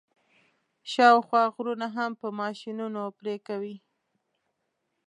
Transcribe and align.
شاوخوا 0.91 1.43
غرونه 1.55 1.87
هم 1.95 2.11
په 2.21 2.27
ماشینونو 2.39 3.01
پرې 3.17 3.35
کوي. 3.47 3.75